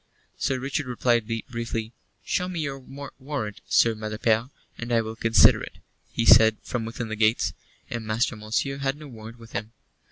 [0.35, 1.93] Sir Richard replied briefly.
[2.25, 2.79] "Show me your
[3.19, 5.77] warrant, Sir Malapert, and I will consider it,"
[6.11, 7.53] he said, from within the gates.
[7.87, 9.73] And Master Monceux had no warrant with him.